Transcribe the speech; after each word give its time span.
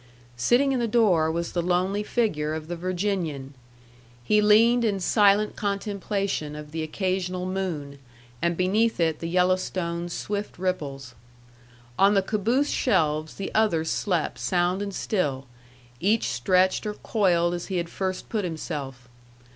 Sitting 0.35 0.71
in 0.71 0.79
the 0.79 0.87
door 0.87 1.31
was 1.31 1.51
the 1.51 1.61
lonely 1.61 2.01
figure 2.01 2.55
of 2.55 2.67
the 2.67 2.75
Virginian. 2.75 3.53
He 4.23 4.41
leaned 4.41 4.83
in 4.83 4.99
silent 4.99 5.55
contemplation 5.55 6.55
of 6.55 6.71
the 6.71 6.81
occasional 6.81 7.45
moon, 7.45 7.99
and 8.41 8.57
beneath 8.57 8.99
it 8.99 9.19
the 9.19 9.29
Yellowstone's 9.29 10.11
swift 10.11 10.57
ripples. 10.57 11.13
On 11.99 12.15
the 12.15 12.23
caboose 12.23 12.71
shelves 12.71 13.35
the 13.35 13.53
others 13.53 13.91
slept 13.91 14.39
sound 14.39 14.81
and 14.81 14.91
still, 14.95 15.45
each 15.99 16.29
stretched 16.29 16.87
or 16.87 16.95
coiled 16.95 17.53
as 17.53 17.67
he 17.67 17.77
had 17.77 17.87
first 17.87 18.27
put 18.27 18.43
himself. 18.43 19.07